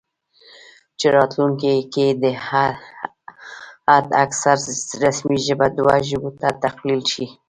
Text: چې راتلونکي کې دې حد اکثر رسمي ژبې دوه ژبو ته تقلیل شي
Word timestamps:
چې 0.99 1.07
راتلونکي 1.17 1.73
کې 1.93 2.05
دې 2.21 2.31
حد 2.45 4.07
اکثر 4.23 4.57
رسمي 5.03 5.37
ژبې 5.45 5.67
دوه 5.77 5.95
ژبو 6.09 6.29
ته 6.39 6.49
تقلیل 6.65 7.01
شي 7.11 7.25